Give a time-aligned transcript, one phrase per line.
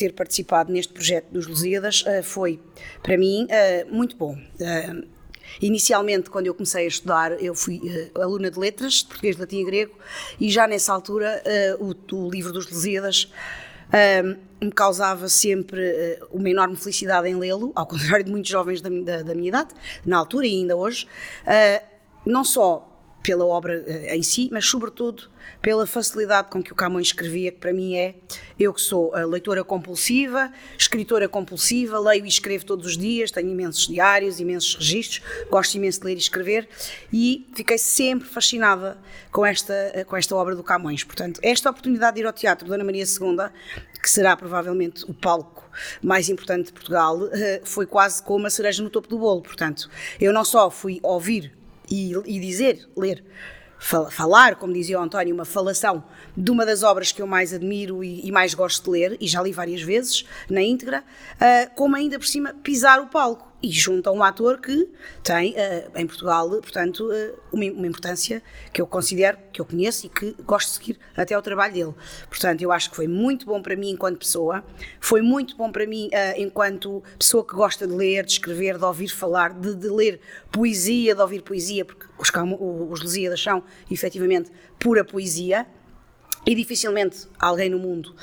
[0.00, 2.58] ter participado neste projeto dos Lusíadas uh, foi,
[3.02, 4.32] para mim, uh, muito bom.
[4.32, 5.06] Uh,
[5.60, 7.80] inicialmente, quando eu comecei a estudar, eu fui
[8.14, 9.94] aluna de letras, de português, latim e grego,
[10.40, 11.42] e já nessa altura
[11.80, 13.30] o, o, livro dos Lusíadas
[14.62, 15.82] me causava sempre
[16.30, 19.70] uma enorme felicidade em lê-lo, ao contrário de muitos jovens da, da, da, minha idade,
[20.06, 21.08] na altura e ainda hoje,
[22.24, 22.89] não só
[23.22, 23.84] pela obra
[24.14, 25.30] em si, mas sobretudo
[25.60, 28.14] pela facilidade com que o Camões escrevia, que para mim é,
[28.58, 33.86] eu que sou leitora compulsiva, escritora compulsiva, leio e escrevo todos os dias, tenho imensos
[33.86, 36.68] diários, imensos registros, gosto imenso de ler e escrever
[37.12, 38.98] e fiquei sempre fascinada
[39.30, 39.74] com esta,
[40.06, 41.04] com esta obra do Camões.
[41.04, 43.50] Portanto, esta oportunidade de ir ao Teatro Dona Maria II,
[44.00, 45.68] que será provavelmente o palco
[46.02, 49.42] mais importante de Portugal, eh, foi quase como a cereja no topo do bolo.
[49.42, 49.90] Portanto,
[50.20, 51.59] eu não só fui ouvir
[51.90, 53.24] e, e dizer, ler
[54.10, 56.04] falar, como dizia o António, uma falação
[56.36, 59.26] de uma das obras que eu mais admiro e, e mais gosto de ler, e
[59.26, 63.70] já li várias vezes, na íntegra, uh, como ainda por cima pisar o palco e
[63.70, 64.88] junto a um ator que
[65.22, 70.08] tem uh, em Portugal, portanto, uh, uma, importância que eu considero, que eu conheço e
[70.08, 71.94] que gosto de seguir até ao trabalho dele.
[72.28, 74.64] Portanto, eu acho que foi muito bom para mim enquanto pessoa,
[74.98, 78.84] foi muito bom para mim uh, enquanto pessoa que gosta de ler, de escrever, de
[78.84, 82.30] ouvir falar, de, de ler poesia, de ouvir poesia, porque os,
[82.90, 85.66] os Lusíadas são efetivamente pura poesia
[86.46, 88.14] e dificilmente alguém no mundo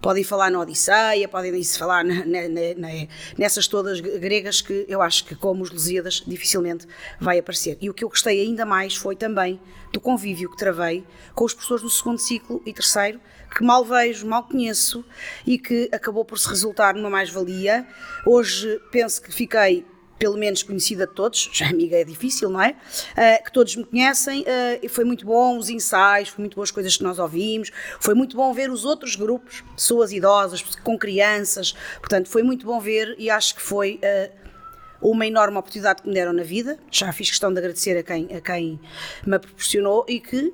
[0.00, 2.88] podem falar na Odisseia, podem falar na, na, na,
[3.36, 6.86] nessas todas gregas que eu acho que, como os Lusíadas, dificilmente
[7.20, 7.76] vai aparecer.
[7.80, 9.60] E o que eu gostei ainda mais foi também
[9.92, 13.20] do convívio que travei com os professores do segundo ciclo e terceiro,
[13.54, 15.04] que mal vejo, mal conheço
[15.46, 17.86] e que acabou por se resultar numa mais-valia.
[18.26, 19.86] Hoje penso que fiquei
[20.18, 22.70] pelo menos conhecida de todos, já amiga é difícil, não é?
[23.12, 26.96] Uh, que todos me conhecem, uh, foi muito bom os ensaios, foi muito boas coisas
[26.96, 32.28] que nós ouvimos, foi muito bom ver os outros grupos, pessoas idosas, com crianças, portanto,
[32.28, 34.46] foi muito bom ver e acho que foi uh,
[35.00, 36.78] uma enorme oportunidade que me deram na vida.
[36.90, 38.80] Já fiz questão de agradecer a quem, a quem
[39.26, 40.52] me proporcionou e que,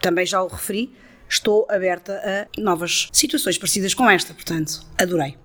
[0.00, 0.92] também já o referi,
[1.28, 5.41] estou aberta a novas situações parecidas com esta, portanto, adorei.